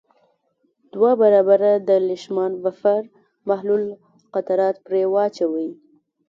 [0.93, 3.01] دوه برابره د لیشمان بفر
[3.49, 3.83] محلول
[4.33, 5.69] قطرات پرې واچوئ.